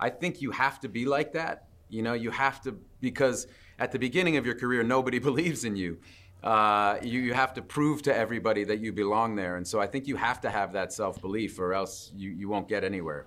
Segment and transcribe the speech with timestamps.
[0.00, 1.64] I think you have to be like that.
[1.88, 3.46] You know, you have to, because
[3.78, 5.98] at the beginning of your career, nobody believes in you.
[6.42, 9.56] Uh, you, you have to prove to everybody that you belong there.
[9.56, 12.48] And so I think you have to have that self belief, or else you, you
[12.48, 13.26] won't get anywhere.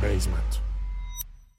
[0.00, 0.63] Basement.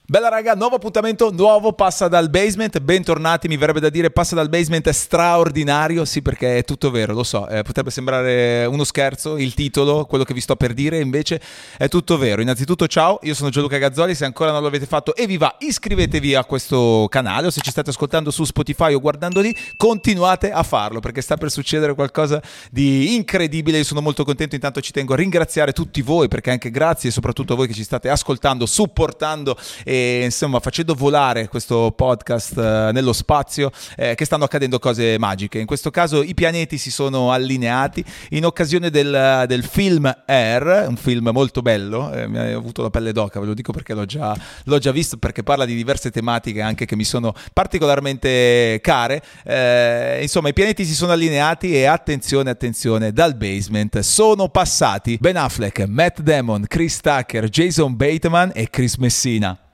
[0.08, 4.50] Bella raga, nuovo appuntamento, nuovo passa dal basement, bentornati, mi verrebbe da dire passa dal
[4.50, 9.56] basement straordinario, sì perché è tutto vero, lo so, eh, potrebbe sembrare uno scherzo il
[9.56, 11.42] titolo, quello che vi sto per dire, invece
[11.76, 12.44] è tutto vero.
[12.44, 16.36] Innanzitutto ciao, io sono Gianluca Gazzoli, se ancora non l'avete fatto e vi va iscrivetevi
[16.36, 20.62] a questo canale o se ci state ascoltando su Spotify o guardando lì, continuate a
[20.62, 25.14] farlo perché sta per succedere qualcosa di incredibile, io sono molto contento, intanto ci tengo
[25.14, 29.94] a ringraziare tutti voi perché anche grazie soprattutto voi che ci state ascoltando, supportando e
[30.24, 35.60] insomma facendo volare questo podcast eh, nello spazio eh, che stanno accadendo cose magiche.
[35.60, 40.96] In questo caso i pianeti si sono allineati in occasione del, del film Air, un
[40.96, 44.06] film molto bello, eh, mi ha avuto la pelle d'oca, ve lo dico perché l'ho
[44.06, 49.22] già, l'ho già visto, perché parla di diverse tematiche anche che mi sono particolarmente care.
[49.44, 55.38] Eh, insomma i pianeti si sono allineati e attenzione, attenzione, dal basement sono passati Ben
[55.38, 59.65] Affleck, Matt Damon, Chris Tucker, Jason Bateman e Chris Messina.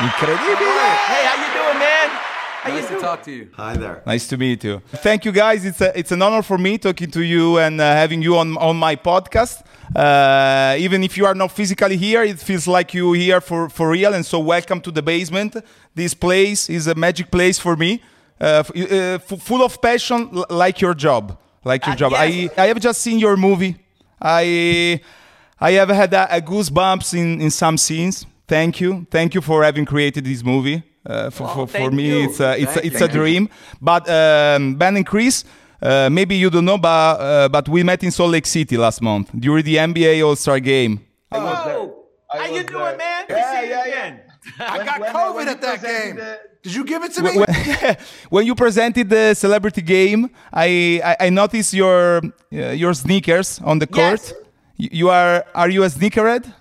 [0.00, 0.90] Incredibile!
[1.12, 2.08] Hey, how you doing, man?
[2.62, 3.02] How Nice to doing?
[3.02, 3.50] talk to you.
[3.52, 4.02] Hi there.
[4.06, 4.80] Nice to meet you.
[4.92, 5.62] Thank you, guys.
[5.66, 8.56] It's a, it's an honor for me talking to you and uh, having you on
[8.56, 9.62] on my podcast.
[9.94, 13.90] Uh, even if you are not physically here, it feels like you here for for
[13.90, 14.14] real.
[14.14, 15.54] And so, welcome to the basement.
[15.94, 18.00] This place is a magic place for me,
[18.40, 22.12] uh, f- uh, f- full of passion, l- like your job, like your Uh, job.
[22.12, 22.20] yes.
[22.56, 23.76] I I have just seen your movie.
[24.18, 25.00] I
[25.60, 28.24] I have had a, a goosebumps in in some scenes.
[28.50, 30.82] Thank you, thank you for having created this movie.
[31.06, 32.24] Uh, for, for, for me, you.
[32.24, 33.48] it's a, it's a, it's a dream.
[33.80, 35.44] But um, Ben and Chris,
[35.80, 36.88] uh, maybe you don't know, but
[37.20, 40.58] uh, but we met in Salt Lake City last month during the NBA All Star
[40.58, 40.98] Game.
[41.30, 43.26] Oh, how you doing, man?
[43.28, 44.20] Good to see you again.
[44.58, 46.16] I got COVID at that game.
[46.64, 47.30] Did you give it to me?
[47.38, 47.96] When,
[48.30, 52.20] when you presented the celebrity game, I I, I noticed your
[52.52, 54.22] uh, your sneakers on the court.
[54.22, 54.34] Yes.
[54.76, 56.52] You, you are are you a sneakerhead?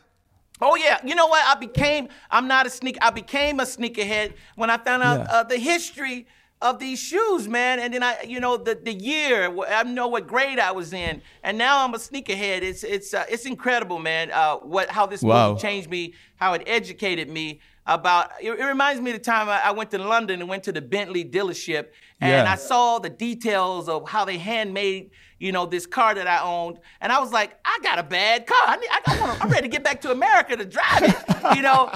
[0.61, 1.43] Oh yeah, you know what?
[1.45, 2.09] I became.
[2.29, 2.97] I'm not a sneak.
[3.01, 5.25] I became a sneakerhead when I found out Yeah.
[5.29, 6.27] uh, the history
[6.61, 7.79] of these shoes, man.
[7.79, 9.55] And then I, you know, the the year.
[9.69, 12.61] I know what grade I was in, and now I'm a sneakerhead.
[12.61, 14.31] It's it's uh, it's incredible, man.
[14.31, 15.49] Uh, what how this Wow.
[15.49, 17.61] movie changed me, how it educated me
[17.93, 18.31] about.
[18.41, 20.71] It, it reminds me of the time I, I went to London and went to
[20.71, 21.87] the Bentley dealership,
[22.21, 22.51] and Yeah.
[22.51, 25.11] I saw the details of how they handmade.
[25.39, 28.45] You know this car that I owned, and I was like, I got a bad
[28.45, 28.57] car.
[28.65, 31.55] I need, I, I wanna, I'm ready to get back to America to drive it.
[31.55, 31.89] You know,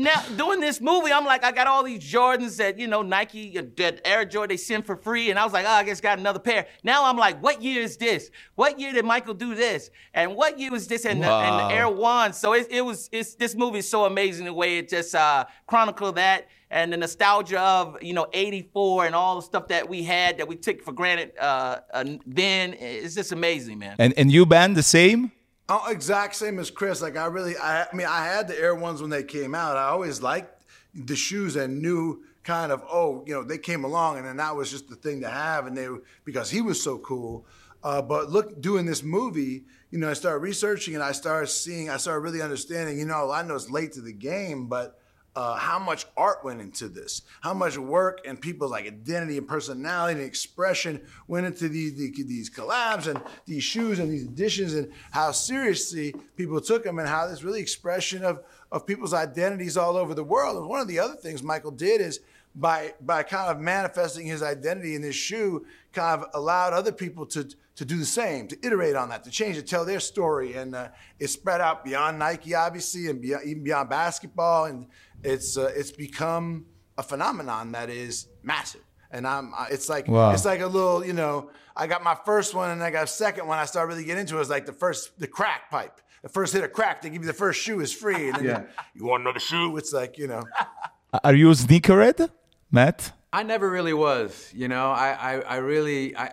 [0.00, 3.58] now doing this movie, I'm like, I got all these Jordans that you know Nike,
[3.58, 6.02] uh, that Air Jordan they send for free, and I was like, oh, I just
[6.02, 6.66] got another pair.
[6.82, 8.30] Now I'm like, what year is this?
[8.54, 9.90] What year did Michael do this?
[10.14, 11.04] And what year was this?
[11.04, 12.32] And, the, and the Air One.
[12.32, 15.44] So it, it was, it's this movie is so amazing the way it just uh,
[15.66, 16.48] chronicled that.
[16.72, 20.46] And the nostalgia of you know '84 and all the stuff that we had that
[20.46, 23.96] we took for granted uh, uh, then it's just amazing, man.
[23.98, 25.32] And and you Ben the same?
[25.72, 27.00] Oh, exact same as Chris.
[27.00, 29.76] Like I really, I, I mean, I had the Air Ones when they came out.
[29.76, 34.16] I always liked the shoes and knew kind of, oh, you know, they came along,
[34.18, 35.86] and then that was just the thing to have, and they
[36.24, 37.46] because he was so cool.
[37.84, 41.88] Uh, but look, doing this movie, you know, I started researching and I started seeing,
[41.88, 42.98] I started really understanding.
[42.98, 44.99] You know, I know it's late to the game, but
[45.36, 49.46] uh, how much art went into this, how much work and people's like identity and
[49.46, 54.74] personality and expression went into these these, these collabs and these shoes and these editions,
[54.74, 58.42] and how seriously people took them, and how this really expression of
[58.72, 60.56] of people's identities all over the world.
[60.56, 62.20] And one of the other things Michael did is
[62.54, 67.26] by by kind of manifesting his identity in this shoe, kind of allowed other people
[67.26, 70.54] to to do the same, to iterate on that, to change, to tell their story,
[70.54, 70.88] and uh,
[71.18, 74.86] it spread out beyond Nike, obviously, and beyond, even beyond basketball, and
[75.22, 76.66] it's uh, it's become
[76.98, 78.82] a phenomenon that is massive.
[79.12, 80.32] And I'm, it's like Wow.
[80.32, 83.06] it's like a little, you know, I got my first one and I got a
[83.08, 83.58] second one.
[83.58, 84.36] I started really getting into it.
[84.36, 86.00] It was like the first, the crack pipe.
[86.22, 88.44] The first hit of crack, they give you the first shoe is free, and then
[88.44, 89.76] you, you want another shoe.
[89.78, 90.42] It's like you know,
[91.24, 92.30] Are you a sneakerhead,
[92.70, 93.12] Matt?
[93.32, 94.50] I never really was.
[94.54, 96.32] You know, I, I, I really, I,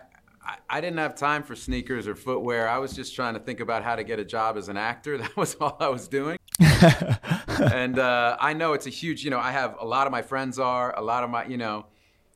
[0.68, 2.68] I- didn't have time for sneakers or footwear.
[2.68, 5.18] I was just trying to think about how to get a job as an actor.
[5.22, 6.38] That was all I was doing.
[7.72, 10.22] and uh, I know it's a huge, you know, I have a lot of my
[10.22, 11.86] friends are, a lot of my, you know,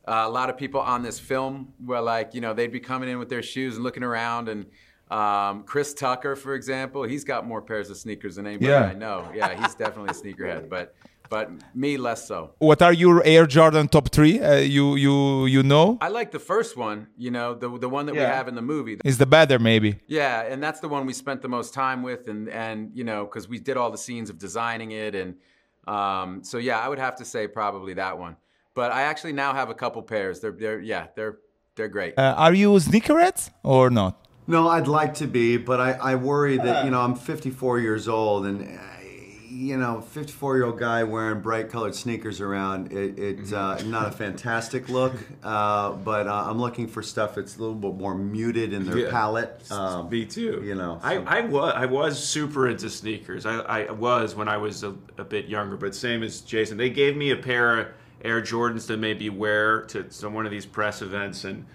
[0.06, 3.08] uh, a lot of people on this film were like, you know, they'd be coming
[3.08, 4.48] in with their shoes and looking around.
[4.48, 4.66] And
[5.10, 8.84] um, Chris Tucker, for example, he's got more pairs of sneakers than anybody Yeah.
[8.86, 9.30] I know.
[9.34, 10.68] Yeah, he's definitely a sneakerhead.
[10.68, 10.94] But
[11.32, 12.50] but me less so.
[12.58, 14.38] What are your Air Jordan top three?
[14.38, 15.96] Uh, you you you know?
[16.02, 18.66] I like the first one, you know, the the one that we have in the
[18.74, 18.98] movie.
[19.02, 19.90] Is the better maybe?
[20.06, 23.24] Yeah, and that's the one we spent the most time with, and and you know,
[23.24, 25.30] because we did all the scenes of designing it, and
[25.86, 28.36] um, so yeah, I would have to say probably that one.
[28.74, 30.40] But I actually now have a couple pairs.
[30.40, 31.38] They're they're yeah, they're
[31.76, 32.12] they're great.
[32.18, 34.14] Uh, are you sneakerheads or not?
[34.46, 38.08] No, I'd like to be, but I, I worry that, you know, I'm 54 years
[38.08, 38.91] old and, uh,
[39.52, 44.08] you know, 54 year old guy wearing bright colored sneakers around, it, it's uh, not
[44.08, 45.12] a fantastic look,
[45.44, 48.98] uh, but uh, I'm looking for stuff that's a little bit more muted in their
[48.98, 49.10] Yeah.
[49.10, 49.70] palette.
[49.70, 50.62] Um, Me too.
[50.64, 53.44] you know, I, so- I was I was super into sneakers.
[53.44, 56.78] I, I was when I was a, a bit younger, but same as Jason.
[56.78, 57.88] They gave me a pair of
[58.24, 61.66] Air Jordans to maybe wear to some one of these press events, and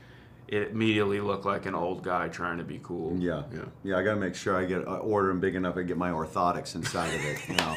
[0.47, 3.15] it immediately looked like an old guy trying to be cool.
[3.19, 3.59] Yeah, yeah.
[3.83, 3.97] yeah.
[3.97, 5.77] I got to make sure I get uh, order them big enough.
[5.77, 7.47] I get my orthotics inside of it.
[7.49, 7.75] You know,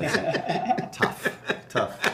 [0.00, 1.28] That's tough,
[1.68, 2.12] tough.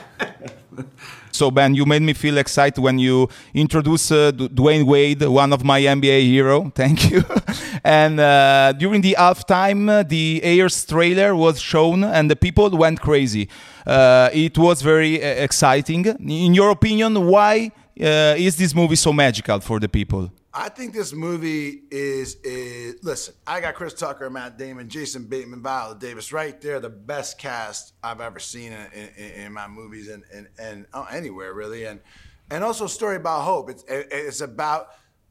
[1.30, 5.52] So Ben, you made me feel excited when you introduced uh, D- Dwyane Wade, one
[5.52, 6.70] of my NBA hero.
[6.74, 7.24] Thank you.
[7.84, 13.00] and uh, during the halftime, uh, the Ayers trailer was shown, and the people went
[13.00, 13.48] crazy.
[13.86, 16.04] Uh, it was very uh, exciting.
[16.06, 20.30] In your opinion, why uh, is this movie so magical for the people?
[20.54, 23.34] I think this movie is, is listen.
[23.46, 27.94] I got Chris Tucker, Matt Damon, Jason Bateman, Viola Davis, right there, the best cast
[28.02, 32.00] I've ever seen in, in, in my movies and and, and oh, anywhere really, and
[32.50, 33.70] and also a story about hope.
[33.70, 34.88] It's it's about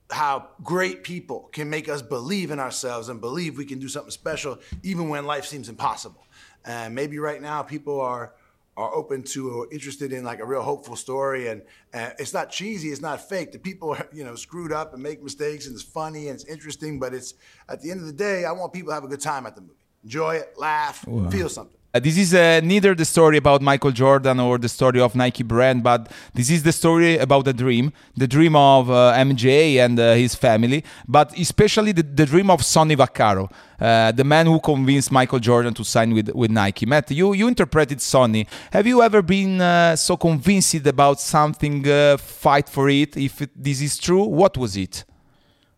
[0.09, 4.11] how great people can make us believe in ourselves and believe we can do something
[4.11, 6.25] special even when life seems impossible.
[6.65, 8.33] And maybe right now people are
[8.81, 11.47] are open to or interested in like a real hopeful story.
[11.47, 11.61] And,
[11.93, 13.51] and it's not cheesy it's not fake.
[13.51, 16.45] The people are you know screwed up and make mistakes and it's funny and it's
[16.45, 17.33] interesting but it's
[17.69, 19.55] at the end of the day i want people to have a good time at
[19.55, 19.73] the movie.
[20.03, 24.39] Enjoy it laugh feel something Uh, this is uh, neither the story about Michael Jordan
[24.39, 28.27] or the story of Nike brand, but this is the story about a dream, the
[28.27, 32.95] dream of uh, MJ and uh, his family, but especially the, the dream of Sonny
[32.95, 33.51] Vaccaro,
[33.81, 36.85] uh, the man who convinced Michael Jordan to sign with, with Nike.
[36.85, 38.47] Matt, you, you interpreted Sonny.
[38.71, 41.83] Have you ever been uh, so convinced about something,
[42.17, 43.17] fight for it?
[43.17, 45.03] If it, this is true, what was it?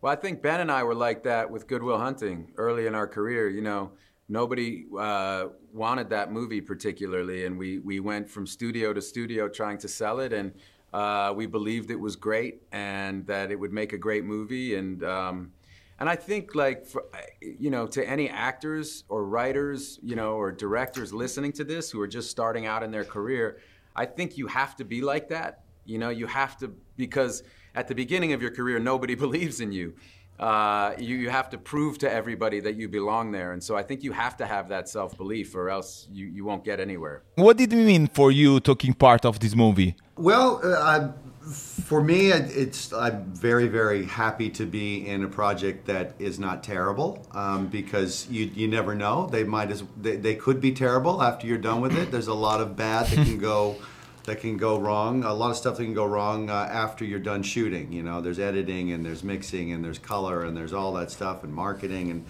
[0.00, 2.94] Well, I think Ben and I were like that with Good Will Hunting early in
[2.94, 3.48] our career.
[3.48, 3.92] You know,
[4.28, 9.78] nobody uh, wanted that movie particularly, and we we went from studio to studio trying
[9.78, 10.52] to sell it, and
[10.92, 15.04] uh, we believed it was great and that it would make a great movie, and
[15.04, 15.52] um,
[15.98, 17.04] and I think like for,
[17.40, 22.00] you know to any actors or writers, you know, or directors listening to this who
[22.00, 23.58] are just starting out in their career,
[23.94, 25.60] I think you have to be like that.
[25.84, 27.42] You know, you have to because
[27.74, 29.94] at the beginning of your career, nobody believes in you.
[30.38, 33.52] Uh, you, you have to prove to everybody that you belong there.
[33.52, 36.44] And so I think you have to have that self belief, or else you, you
[36.44, 37.22] won't get anywhere.
[37.36, 39.96] What did it mean for you taking part of this movie?
[40.16, 41.10] Well, uh, I,
[41.50, 46.64] for me, it's I'm very, very happy to be in a project that is not
[46.64, 49.26] terrible um, because you you never know.
[49.26, 52.10] They might as they, they could be terrible after you're done with it.
[52.10, 53.76] There's a lot of bad that can go
[54.24, 55.24] that can go wrong.
[55.24, 57.92] A lot of stuff that can go wrong uh, after you're done shooting.
[57.92, 61.44] You know, there's editing and there's mixing and there's color and there's all that stuff
[61.44, 62.24] and marketing and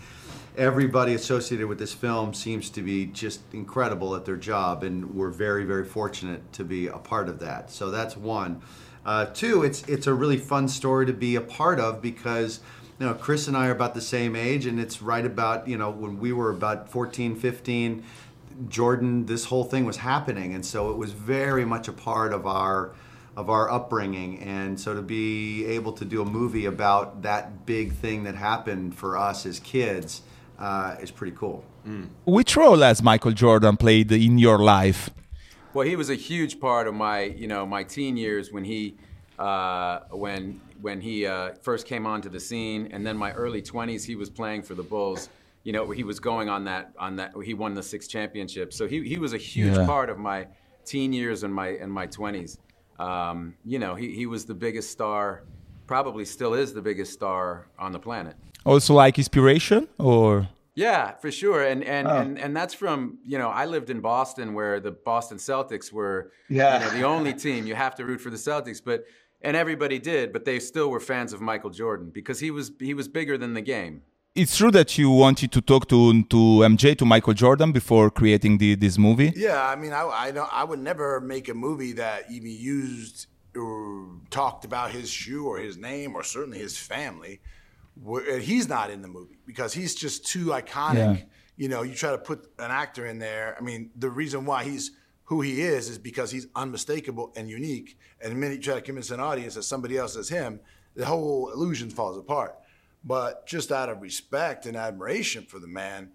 [0.57, 5.31] everybody associated with this film seems to be just incredible at their job, and we're
[5.31, 7.71] very, very fortunate to be a part of that.
[7.71, 8.63] So that's one.
[9.05, 12.61] Uh, two, it's it's a really fun story to be a part of because
[12.99, 15.77] you know Chris and I are about the same age, and it's right about you
[15.77, 18.05] know when we were about 14, 15.
[18.69, 22.47] Jordan, this whole thing was happening, and so it was very much a part of
[22.47, 22.93] our
[23.37, 27.93] of our upbringing, and so to be able to do a movie about that big
[27.93, 30.23] thing that happened for us as kids
[30.59, 31.65] uh, is pretty cool.
[32.25, 35.11] Which role has Michael Jordan played in your life?
[35.75, 38.97] Well, he was a huge part of my, you know, my teen years when he,
[39.39, 44.05] uh, when when he uh, first came onto the scene, and then my early 20s,
[44.05, 45.29] he was playing for the Bulls.
[45.65, 47.33] You know, he was going on that on that.
[47.45, 49.87] He won the six championships, so he he was a huge Yeah.
[49.87, 50.47] part of my
[50.85, 52.59] teen years and my and my 20s.
[52.99, 55.45] Um, you know, he he was the biggest star,
[55.87, 58.37] probably still is the biggest star on the planet.
[58.67, 61.65] Also, like inspiration, or Yeah, for sure.
[61.65, 65.39] And and, and and that's from, you know, I lived in Boston where the Boston
[65.39, 66.79] Celtics were Yeah.
[66.79, 67.67] you know, the only team.
[67.67, 69.05] You have to root for the Celtics, but
[69.41, 72.95] and everybody did, but they still were fans of Michael Jordan because he was he
[72.95, 74.03] was bigger than the game.
[74.35, 78.59] It's true that you wanted to talk to to MJ to Michael Jordan before creating
[78.59, 79.33] the, this movie.
[79.37, 83.27] Yeah, I mean, I, I don't, I would never make a movie that even used
[83.57, 87.41] or talked about his shoe or his name or certainly his family.
[88.41, 91.19] He's not in the movie because he's just too iconic.
[91.19, 91.25] Yeah.
[91.57, 93.57] You know, you try to put an actor in there.
[93.57, 94.91] I mean, the reason why he's
[95.27, 97.97] who he is is because he's unmistakable and unique.
[98.21, 100.59] And the minute you try to convince an audience that somebody else is him,
[100.97, 102.57] the whole illusion falls apart.
[103.05, 106.11] But just out of respect and admiration for the man,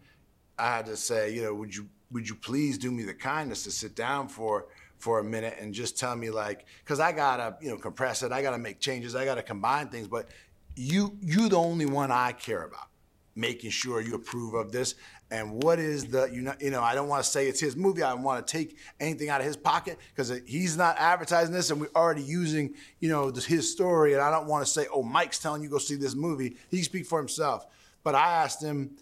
[0.57, 3.63] I had to say, you know, would you would you please do me the kindness
[3.63, 4.65] to sit down for
[4.97, 8.31] for a minute and just tell me like, because I gotta you know compress it,
[8.31, 10.29] I gotta make changes, I gotta combine things, but
[10.75, 12.87] you you the only one I care about
[13.35, 14.95] making sure you approve of this
[15.31, 17.75] and what is the you know you know I don't want to say it's his
[17.75, 18.01] movie.
[18.01, 21.69] I don't want to take anything out of his pocket because he's not advertising this,
[21.69, 24.13] and we're already using you know his story.
[24.13, 26.57] And I don't want to say, oh, Mike's telling you go see this movie.
[26.69, 27.65] He can speak for himself.
[28.03, 28.95] But I asked him,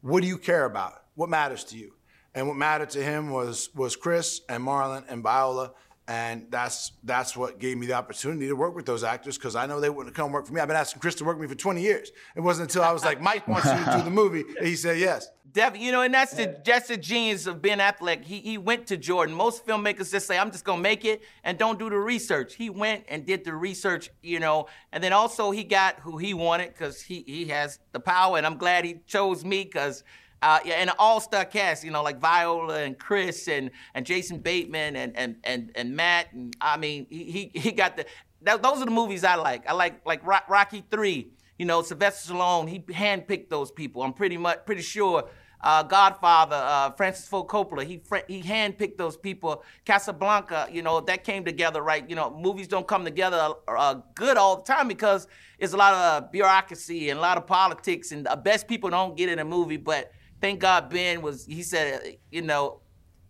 [0.00, 1.04] what do you care about?
[1.14, 1.94] What matters to you?
[2.34, 5.72] And what mattered to him was was Chris and Marlon and Viola
[6.10, 9.66] and that's that's what gave me the opportunity to work with those actors because I
[9.66, 10.60] know they wouldn't come work for me.
[10.60, 12.10] I've been asking Chris to work with me for 20 years.
[12.34, 14.74] It wasn't until I was like, Mike wants you to do the movie, and he
[14.74, 15.28] said yes.
[15.52, 18.24] Definitely, you know, and that's the that's the genius of Ben Affleck.
[18.24, 19.34] He he went to Jordan.
[19.34, 22.54] Most filmmakers just say, "I'm just gonna make it" and don't do the research.
[22.54, 26.34] He went and did the research, you know, and then also he got who he
[26.34, 30.04] wanted because he he has the power, and I'm glad he chose me because
[30.42, 34.38] uh, yeah, and an all-star cast, you know, like Viola and Chris and, and Jason
[34.38, 36.32] Bateman and, and, and, and Matt.
[36.32, 38.06] And I mean, he, he got the,
[38.42, 39.68] that, those are the movies I like.
[39.68, 44.02] I like, like Rocky 3, you know, Sylvester Stallone, he handpicked those people.
[44.02, 45.28] I'm pretty much, pretty sure
[45.62, 49.62] uh, Godfather, uh, Francis Ford Coppola, he he handpicked those people.
[49.84, 52.08] Casablanca, you know, that came together right.
[52.08, 55.26] You know, movies don't come together uh, good all the time because
[55.58, 59.16] it's a lot of bureaucracy and a lot of politics, and the best people don't
[59.16, 59.76] get in a movie.
[59.76, 62.80] But thank God Ben was, he said, you know,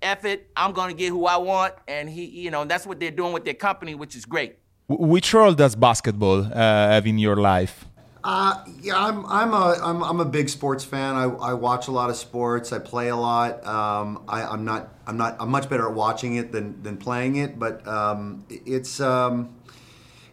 [0.02, 1.74] F it, I'm to get who I want.
[1.88, 4.56] And he, you know, that's what they're doing with their company, which is great.
[4.88, 7.84] Which role does basketball uh, have in your life?
[8.22, 11.14] Uh, yeah, I'm I'm a I'm, I'm a big sports fan.
[11.14, 12.72] I, I watch a lot of sports.
[12.72, 13.66] I play a lot.
[13.66, 17.36] Um, I, I'm not I'm not I'm much better at watching it than, than playing
[17.36, 17.58] it.
[17.58, 19.54] But um, it's um,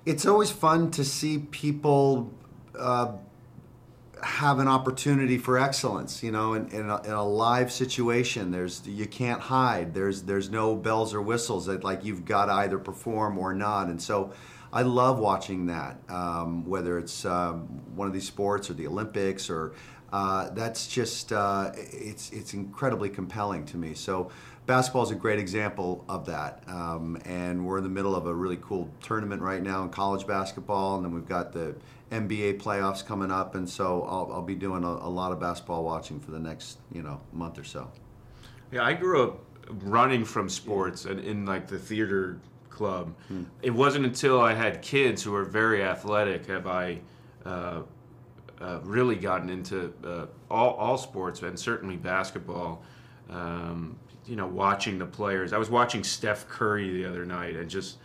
[0.06, 2.34] it's always fun to see people
[2.78, 3.14] uh,
[4.22, 8.86] have an opportunity for excellence you know in, in, a, in, a, live situation there's
[8.88, 12.80] you can't hide there's there's no bells or whistles that like you've got to either
[12.80, 14.34] perform or not and so
[14.74, 17.62] i love watching that um, whether it's um,
[17.96, 19.74] one of these sports or the olympics or
[20.14, 24.32] uh, that's just uh, it's it's incredibly compelling to me so
[24.66, 28.34] basketball is a great example of that um, and we're in the middle of a
[28.34, 31.76] really cool tournament right now in college basketball and then we've got the
[32.12, 35.84] NBA playoffs coming up, and so I'll, I'll be doing a, a, lot of basketball
[35.84, 37.92] watching for the next you know month or so.
[38.72, 39.40] Yeah, I grew up
[39.84, 42.40] running from sports and in like the theater
[42.78, 43.16] club.
[43.28, 43.44] Hmm.
[43.62, 47.00] It wasn't until I had kids who were very athletic have I
[47.46, 47.82] uh,
[48.62, 52.84] uh, really gotten into uh, all, all sports and certainly basketball.
[53.30, 55.54] Um, you know, watching the players.
[55.54, 57.98] I was watching Steph Curry the other night and just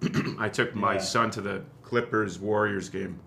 [0.38, 1.00] I took my yeah.
[1.00, 3.20] son to the Clippers Warriors game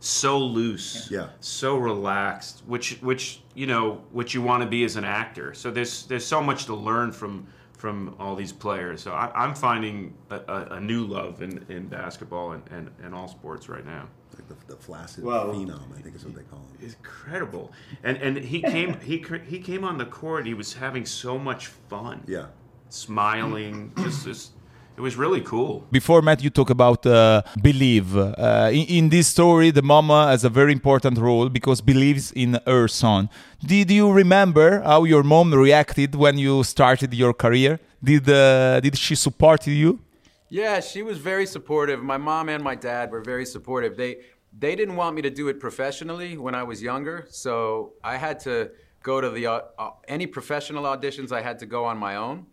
[0.00, 4.96] so loose, yeah, so relaxed, which which you know what you want to be as
[4.96, 5.54] an actor.
[5.54, 9.00] So there's there's so much to learn from from all these players.
[9.00, 13.14] So I, am finding a, a, a, new love in, in basketball and, and, and
[13.14, 14.08] all sports right now.
[14.34, 16.86] Like the, the flaccid well, phenom, I think is what they call him.
[16.86, 17.72] Incredible,
[18.04, 20.46] and and he came he he came on the court.
[20.46, 22.22] He was having so much fun.
[22.28, 22.46] Yeah,
[22.88, 24.52] smiling, just just
[24.98, 25.86] it was really cool.
[25.92, 28.16] Before Matt, you talk about uh, believe.
[28.16, 32.58] Uh, in, in, this story, the mama has a very important role because believes in
[32.66, 33.30] her son.
[33.64, 37.78] Did you remember how your mom reacted when you started your career?
[38.02, 40.00] Did uh, did she support you?
[40.48, 42.02] Yeah, she was very supportive.
[42.02, 43.96] My mom and my dad were very supportive.
[43.96, 44.12] They
[44.64, 48.40] they didn't want me to do it professionally when I was younger, so I had
[48.48, 48.54] to
[49.04, 51.30] go to the uh, uh, any professional auditions.
[51.30, 52.46] I had to go on my own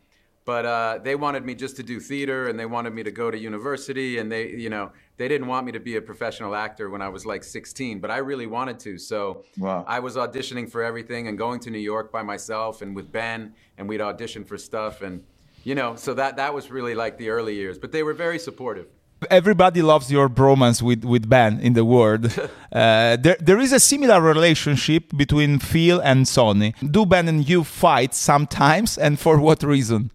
[0.46, 3.30] but uh, they wanted me just to do theater and they wanted me to go
[3.30, 6.90] to university and they you know they didn't want me to be a professional actor
[6.90, 9.84] when i was like 16 but i really wanted to so wow.
[9.88, 13.54] i was auditioning for everything and going to new york by myself and with ben
[13.78, 15.24] and we'd audition for stuff and
[15.64, 18.40] you know so that that was really like the early years but they were very
[18.40, 18.88] supportive
[19.32, 22.32] everybody loves your bromance with, with Ben in the world.
[22.76, 26.74] Uh, there, there is a similar relationship between Phil and Sonny.
[26.92, 30.12] Do Ben and you fight sometimes, and for what reason?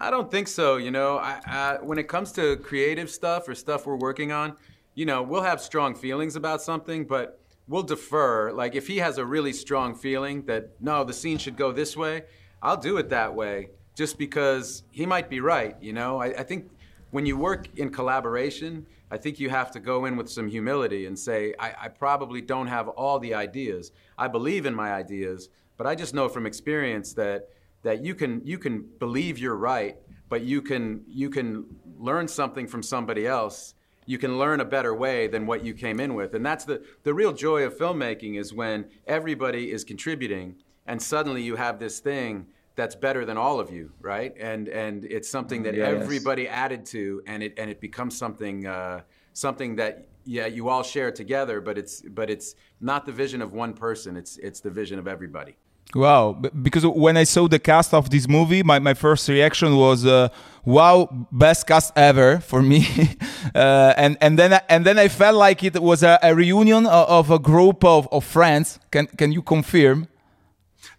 [0.00, 0.76] I don't think so.
[0.76, 4.56] You know, I, I, when it comes to creative stuff or stuff we're working on,
[4.94, 7.38] you know, we'll have strong feelings about something, but
[7.68, 8.50] we'll defer.
[8.50, 11.96] Like if he has a really strong feeling that no, the scene should go this
[11.96, 12.24] way,
[12.62, 15.76] I'll do it that way, just because he might be right.
[15.80, 16.70] You know, I, I think
[17.10, 21.06] when you work in collaboration, I think you have to go in with some humility
[21.06, 23.92] and say, I, I probably don't have all the ideas.
[24.16, 27.48] I believe in my ideas, but I just know from experience that
[27.82, 29.96] that you can you can believe you're right,
[30.28, 31.66] but you can you can
[31.98, 33.74] learn something from somebody else.
[34.06, 36.82] You can learn a better way than what you came in with, and that's the
[37.02, 40.56] the real joy of filmmaking is when everybody is contributing,
[40.86, 42.46] and suddenly you have this thing
[42.76, 44.34] that's better than all of you, right?
[44.38, 46.02] And and it's something that Yes.
[46.02, 50.82] everybody added to, and it and it becomes something uh, something that yeah you all
[50.82, 54.16] share together, but it's but it's not the vision of one person.
[54.16, 55.56] It's it's the vision of everybody.
[55.94, 60.06] Wow, because when I saw the cast of this movie, my, my first reaction was,
[60.06, 60.28] uh,
[60.64, 62.86] "Wow, best cast ever for me,"
[63.56, 66.86] uh, and and then I- and then I felt like it was a, a reunion
[66.86, 68.78] of, of a group of, of friends.
[68.92, 70.06] Can can you confirm?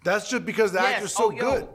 [0.04, 0.94] That's just because the Yes.
[0.96, 1.68] actor's so Oh, good.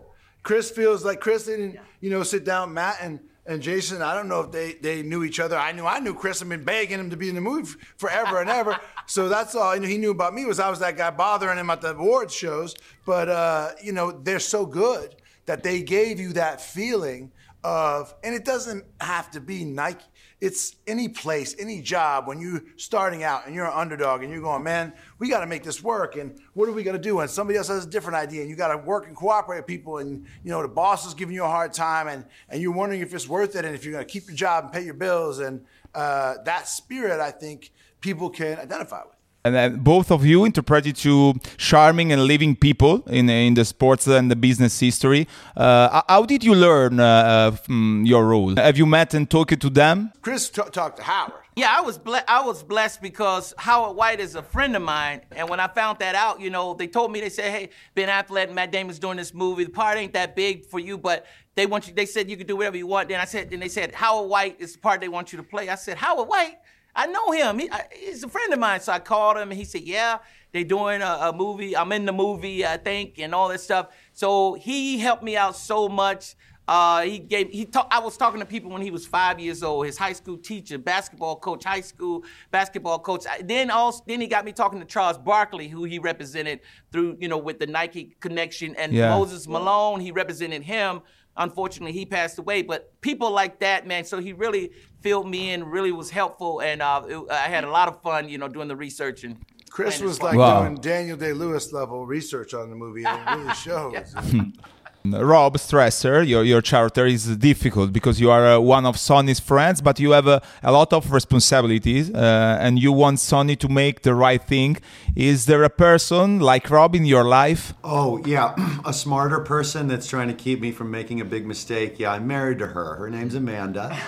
[0.43, 2.75] Chris feels like Chris didn't, you know, sit down.
[2.75, 4.03] Matt and and Jason.
[4.03, 5.57] I don't know if they they knew each other.
[5.57, 6.43] I knew I knew Chris.
[6.43, 8.79] I've been begging him to be in the movie forever and ever.
[9.07, 11.59] so that's all I knew he knew about me was I was that guy bothering
[11.59, 12.75] him at the awards shows.
[13.05, 18.35] But uh, you know, they're so good that they gave you that feeling of, and
[18.35, 20.05] it doesn't have to be Nike.
[20.47, 24.41] It's any place, any job when you're starting out and you're an underdog and you're
[24.41, 26.15] going, man, we got to make this work.
[26.15, 27.19] And what are we going to do?
[27.19, 29.67] And somebody else has a different idea and you got to work and cooperate with
[29.67, 29.99] people.
[29.99, 33.01] And, you know, the boss is giving you a hard time and, and you're wondering
[33.01, 34.95] if it's worth it and if you're going to keep your job and pay your
[34.95, 35.41] bills.
[35.41, 35.65] And
[35.97, 39.16] uh, that spirit, I think people can identify with.
[39.47, 44.09] And then both of you interpreted to charming and living people in in the sports
[44.09, 45.29] and the business history.
[45.57, 48.57] Uh, how did you learn uh, uh, from your role?
[48.57, 50.11] Have you met and talked to them?
[50.21, 51.43] Chris t- talked to Howard.
[51.55, 55.21] Yeah, I was ble- I was blessed because Howard White is a friend of mine,
[55.31, 58.09] and when I found that out, you know, they told me they said, "Hey, Ben
[58.09, 59.63] Affleck, and Matt Damon's doing this movie.
[59.65, 61.25] The part ain't that big for you, but
[61.55, 61.95] they want you.
[61.95, 64.29] They said you can do whatever you want." Then I said, then they said Howard
[64.29, 65.69] White is the part they want you to play.
[65.69, 66.57] I said, Howard White,
[66.97, 67.59] I know him.
[67.59, 68.81] He, I, he's a friend of mine.
[68.81, 70.19] So I called him, and he said, "Yeah,
[70.53, 71.77] they're doing a, a movie.
[71.77, 75.57] I'm in the movie, I think, and all that stuff." So he helped me out
[75.57, 76.35] so much.
[76.69, 79.63] Uh, he gave he talk, I was talking to people when he was five years
[79.63, 79.87] old.
[79.87, 83.25] His high school teacher, basketball coach, high school basketball coach.
[83.45, 86.61] Then also then he got me talking to Charles Barkley, who he represented
[86.91, 89.11] through you know with the Nike connection, and Yeah.
[89.11, 90.01] Moses Malone.
[90.01, 91.03] He represented him.
[91.37, 92.63] Unfortunately, he passed away.
[92.63, 94.05] But people like that, man.
[94.05, 95.65] So he really filled me in.
[95.65, 98.69] Really was helpful, and uh, it- I had a lot of fun, you know, doing
[98.69, 99.37] the research and.
[99.69, 100.63] Chris was like Wow.
[100.63, 104.15] doing Daniel Day Lewis level research on the movie, and it really shows.
[105.13, 109.81] Rob Strasser, your, your character is difficult because you are uh, one of Sonny's friends,
[109.81, 114.03] but you have uh, a lot of responsibilities uh, and you want Sonny to make
[114.03, 114.79] the right thing.
[115.15, 117.75] Is there a person like Rob in your life?
[117.85, 121.99] Oh, yeah, a smarter person that's trying to keep me from making a big mistake.
[121.99, 122.97] Yeah, I'm married to her.
[122.97, 123.97] Her name's Amanda.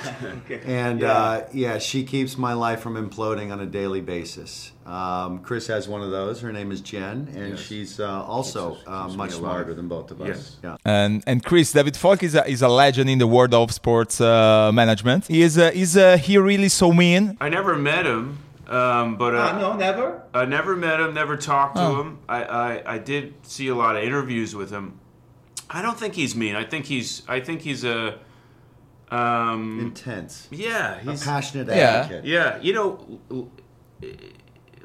[0.64, 1.12] And yeah.
[1.12, 4.72] Uh, yeah, she keeps my life from imploding on a daily basis.
[4.88, 6.40] Um, Chris has one of those.
[6.40, 7.58] Her name is Jen, and Yes.
[7.66, 9.50] she's uh, also Keeps us- uh, much me alive.
[9.52, 10.28] smarter than both of us.
[10.28, 10.56] Yes.
[10.64, 10.76] Yeah.
[10.86, 14.18] And, and Chris, David Falk is a, is a legend in the world of sports
[14.20, 15.30] uh, management.
[15.30, 17.36] Is, uh, is uh, he really so mean?
[17.40, 20.22] I never met him, um, but uh, no, never.
[20.32, 22.00] I never met him, never talked to Oh.
[22.00, 22.18] him.
[22.28, 24.98] I, I, I did see a lot of interviews with him.
[25.68, 26.54] I don't think he's mean.
[26.56, 28.18] I think he's I think he's a
[29.10, 30.48] um, Intense.
[30.50, 31.74] yeah A he's passionate Yeah.
[31.74, 32.24] advocate.
[32.24, 33.48] yeah you know l-
[34.02, 34.08] l-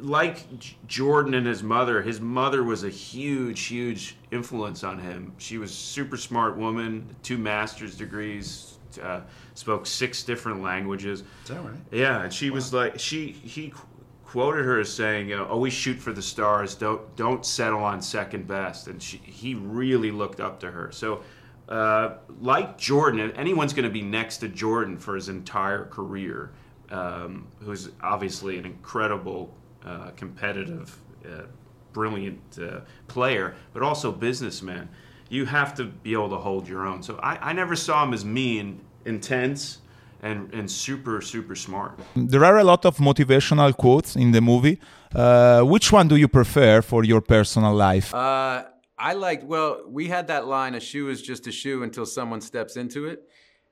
[0.04, 0.46] like
[0.88, 2.02] Jordan and his mother.
[2.02, 5.34] His mother was a huge huge influence on him.
[5.38, 9.22] She was a super smart woman, two master's degrees, uh,
[9.54, 11.22] spoke six different languages.
[11.22, 11.74] Is that right?
[11.92, 13.88] Yeah, and she was like she he qu-
[14.26, 16.76] quoted her as saying, you know, always shoot for the stars.
[16.76, 18.88] Don't don't settle on second best.
[18.88, 20.92] And she he really looked up to her.
[20.92, 21.24] So.
[21.70, 26.52] Uh, like Jordan, anyone's going to be next to Jordan for his entire career,
[26.89, 31.43] um, who's obviously an incredible, uh, competitive, uh,
[31.91, 34.89] brilliant uh, player, but also businessman.
[35.30, 37.02] You have to be able to hold your own.
[37.02, 39.80] So I, I never saw him as mean, intense,
[40.22, 42.00] and, and super, super smart.
[42.15, 44.80] There are a lot of motivational quotes in the movie.
[45.13, 48.13] Uh, which one do you prefer for your personal life?
[48.13, 48.63] Uh,
[48.98, 49.43] I liked.
[49.43, 53.06] Well, we had that line: "A shoe is just a shoe until someone steps into
[53.06, 53.28] it."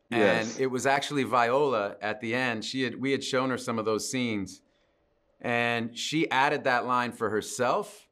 [0.09, 0.53] Yes.
[0.53, 2.65] And it was actually Viola at the end.
[2.65, 4.61] She had we had shown her some of those scenes,
[5.41, 8.07] and she added that line for herself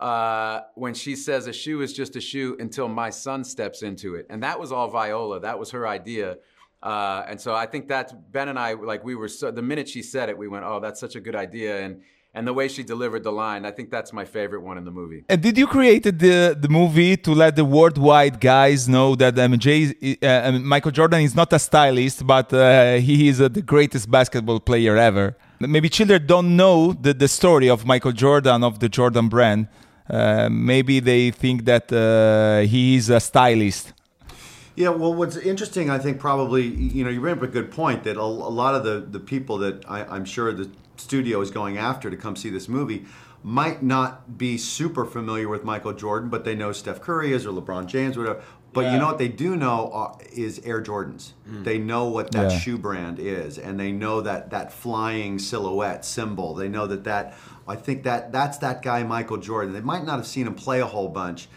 [0.00, 4.16] uh, when she says, "A shoe is just a shoe until my son steps into
[4.16, 5.40] it." And that was all Viola.
[5.40, 6.38] That was her idea.
[6.82, 9.88] Uh, and so I think that's Ben and I like we were so the minute
[9.88, 12.02] she said it, we went, "Oh, that's such a good idea." And
[12.36, 14.90] and the way she delivered the line, I think that's my favorite one in the
[14.90, 15.24] movie.
[15.28, 19.68] And did you create the the movie to let the worldwide guys know that MJ,
[20.22, 24.10] uh, um, Michael Jordan is not a stylist, but uh, he is uh, the greatest
[24.10, 25.36] basketball player ever?
[25.66, 29.68] Maybe children don't know the, the story of Michael Jordan of the Jordan brand.
[30.08, 33.92] uh, maybe they think that uh, he is a stylist.
[34.76, 38.04] Yeah, well, what's interesting, I think, probably, you know, you bring up a good point
[38.04, 41.50] that a, a lot of the, the people that I, I'm sure the studio is
[41.50, 43.04] going after to come see this movie
[43.42, 47.50] might not be super familiar with Michael Jordan, but they know Steph Curry is or
[47.50, 48.42] LeBron James, or whatever.
[48.74, 51.32] But you know what they do know are, is Air Jordans.
[51.62, 52.58] They know what that Yeah.
[52.58, 56.54] shoe brand is, and they know that that flying silhouette symbol.
[56.54, 57.34] They know that that.
[57.66, 59.72] I think that that's that guy Michael Jordan.
[59.72, 61.48] They might not have seen him play a whole bunch,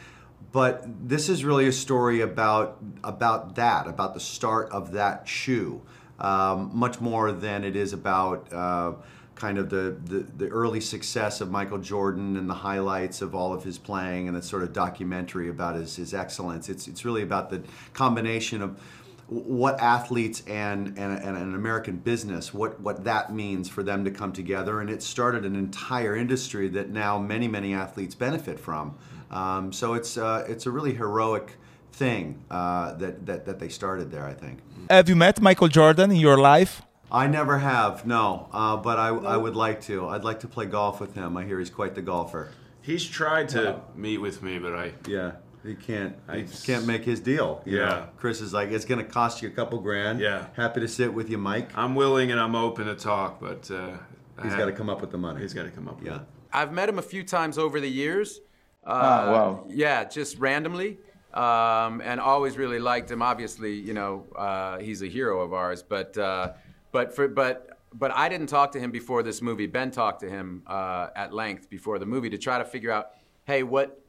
[0.51, 5.82] but this is really a story about about that, about the start of that shoe,
[6.19, 8.93] um, much more than it is about uh,
[9.38, 13.54] kind of the, the the early success of Michael Jordan and the highlights of all
[13.54, 16.69] of his playing and a sort of documentary about his his excellence.
[16.69, 17.62] It's it's really about the
[17.93, 18.80] combination of
[19.28, 24.12] what athletes and, and, and an American business, what, what that means for them to
[24.12, 24.80] come together.
[24.80, 28.97] And it started an entire industry that now many, many athletes benefit from.
[29.30, 31.56] Um, so it's, uh, it's a really heroic
[31.91, 34.60] thing uh, that, that, that they started there, I think.
[34.89, 36.82] Have you met Michael Jordan in your life?
[37.12, 40.08] I never have, no, uh, but I, I would like to.
[40.08, 41.38] I'd like to play golf with him.
[41.38, 42.50] I hear he's quite the golfer.
[42.82, 46.15] He's tried to meet with me, but I Yeah, he can't.
[46.32, 47.62] He I- can't make his deal.
[47.65, 47.86] you Yeah.
[47.86, 48.08] know.
[48.17, 50.20] Chris is like, it's going to cost you a couple grand.
[50.20, 50.48] Yeah.
[50.56, 51.70] Happy to sit with you, Mike.
[51.78, 53.91] I'm willing and I'm open to talk, but uh,
[54.38, 55.41] I He's have- got to come up with the money.
[55.41, 56.15] He's got to come up with Yeah.
[56.17, 56.22] it.
[56.52, 58.39] I've met him a few times over the years.
[58.86, 59.65] Uh, Ah, wow.
[59.70, 60.98] Yeah, just randomly,
[61.34, 63.22] um, and always really liked him.
[63.22, 65.84] Obviously, you know, uh, he's a hero of ours.
[65.84, 66.54] But uh,
[66.98, 69.68] but for but but I didn't talk to him before this movie.
[69.68, 73.12] Ben talked to him uh, at length before the movie to try to figure out,
[73.46, 74.02] hey, what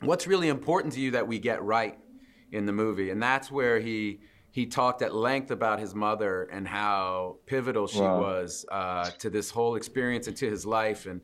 [0.00, 1.96] what's really important to you that we get right
[2.50, 6.68] in the movie and that's where he he talked at length about his mother and
[6.68, 8.20] how pivotal she Wow.
[8.20, 11.20] was uh, to this whole experience and to his life and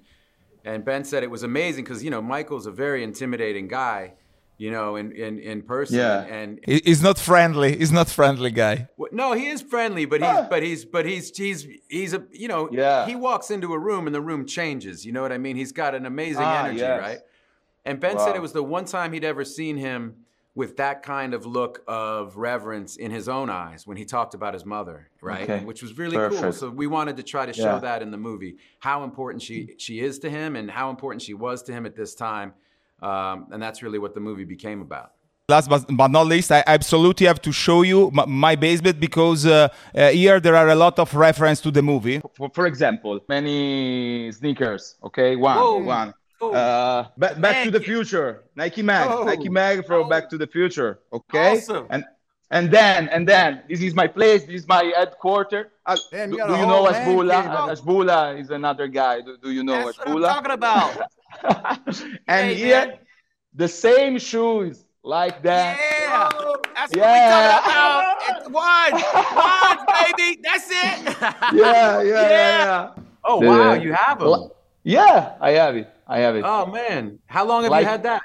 [0.64, 4.14] and ben said it was amazing because you know michael's a very intimidating guy
[4.64, 6.36] you know in in, in person Yeah.
[6.38, 7.70] and He's not friendly.
[7.80, 8.88] He's not friendly guy.
[9.12, 11.60] No, he is friendly, but he's but he's but he's he's
[11.96, 13.06] he's a you know Yeah.
[13.10, 14.96] he walks into a room and the room changes.
[15.06, 15.56] You know what I mean?
[15.56, 17.00] He's got an amazing Ah, energy, yes.
[17.06, 17.18] right?
[17.84, 20.02] And Ben said it was the one time he'd ever seen him
[20.54, 24.52] with that kind of look of reverence in his own eyes when he talked about
[24.52, 25.48] his mother, right?
[25.48, 25.64] Okay.
[25.64, 26.52] Which was really cool.
[26.52, 27.78] So we wanted to try to show Yeah.
[27.88, 31.34] that in the movie how important she she is to him and how important she
[31.46, 32.52] was to him at this time,
[33.02, 35.12] um, and that's really what the movie became about.
[35.48, 39.44] Last but, but not least, I absolutely have to show you my, my basement because
[39.46, 42.20] uh, uh, here there are a lot of reference to the movie.
[42.36, 44.96] For, for example, many sneakers.
[45.02, 45.78] Okay, one, Whoa.
[45.78, 46.14] one.
[46.38, 46.52] Whoa.
[46.52, 47.84] Uh, ba- back to the Mag.
[47.86, 49.24] future, Nike Mag, Oh.
[49.24, 51.00] Nike Mag from Back to the Future.
[51.12, 51.86] Okay, Awesome.
[51.90, 52.04] and
[52.50, 54.44] and then and then this is my place.
[54.44, 55.70] This is my headquarter.
[55.86, 57.46] Uh, Damn, do, you do you know whole man Ashbula?
[57.46, 59.20] Uh, Ashbula is another guy.
[59.20, 61.00] Do, do you know That's what I'm talking about.
[62.28, 62.98] and Hey, here, man.
[63.54, 65.78] the same shoes like that.
[65.78, 66.28] Yeah,
[66.74, 67.60] that's Yeah.
[67.60, 68.16] what we talking about.
[68.30, 68.92] It's one,
[69.34, 69.78] one,
[70.16, 70.40] baby.
[70.42, 71.16] That's it.
[71.54, 72.28] Yeah, yeah, yeah.
[72.30, 72.90] yeah.
[73.24, 74.50] Oh The- wow, you have them.
[74.82, 75.88] Yeah, I have it.
[76.06, 76.44] I have it.
[76.46, 78.22] Oh man, how long have Like- you had that?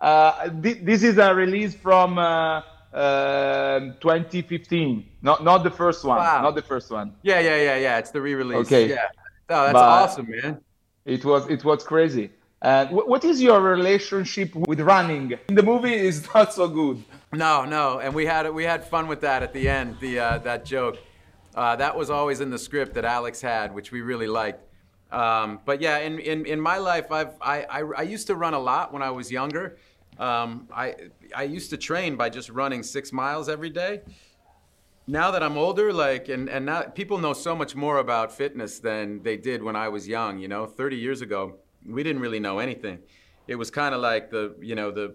[0.00, 2.60] Uh, thi- this is a release from uh,
[2.96, 5.04] um 2015.
[5.22, 6.18] Not not the first one.
[6.18, 6.42] Wow.
[6.42, 7.08] Not the first one.
[7.22, 7.98] Yeah, yeah, yeah, yeah.
[7.98, 8.66] It's the re-release.
[8.66, 8.88] Okay.
[8.88, 9.08] Yeah.
[9.50, 10.60] Oh, that's But- awesome, man.
[11.04, 12.30] It was it was crazy.
[12.62, 15.26] And wh- what is your relationship with running?
[15.60, 16.98] The movie is not so good.
[17.32, 19.88] No, no, and we had we had fun with that at the end.
[20.00, 20.96] The uh, that joke,
[21.54, 24.62] uh, that was always in the script that Alex had, which we really liked.
[25.12, 28.54] Um, but yeah, in, in, in my life, I've I, I, I used to run
[28.54, 29.76] a lot when I was younger.
[30.18, 30.94] Um, I
[31.36, 34.00] I used to train by just running six miles every day.
[35.06, 38.80] Now that I'm older, like and, and now people know so much more about fitness
[38.80, 40.38] than they did when I was young.
[40.38, 42.98] You know, 30 years ago, we didn't really know anything.
[43.46, 45.14] It was kind of like the you know the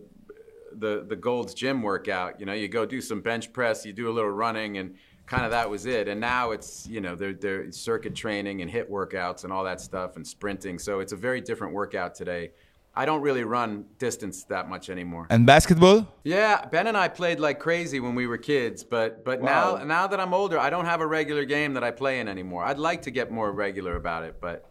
[0.77, 2.39] the the Gold's Gym workout.
[2.39, 5.43] You know, you go do some bench press, you do a little running, and kind
[5.43, 6.07] of that was it.
[6.07, 9.81] And now it's you know they're they're circuit training and HIIT workouts and all that
[9.81, 10.77] stuff and sprinting.
[10.77, 12.51] So it's a very different workout today.
[12.93, 15.25] I don't really run distance that much anymore.
[15.29, 16.07] And basketball?
[16.23, 19.77] Yeah, Ben and I played like crazy when we were kids, but but Wow.
[19.77, 22.27] now now that I'm older, I don't have a regular game that I play in
[22.27, 22.65] anymore.
[22.65, 24.65] I'd like to get more regular about it, but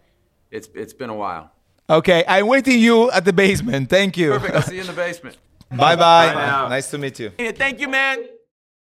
[0.50, 1.50] it's it's been a while.
[1.88, 3.88] Okay, I'm waiting you at the basement.
[3.88, 4.30] Thank you.
[4.32, 4.54] Perfect.
[4.54, 5.36] I'll see you in the basement.
[5.70, 6.34] Bye bye.
[6.34, 6.68] Bye now.
[6.68, 7.30] Nice to meet you.
[7.30, 8.18] Thank you, man.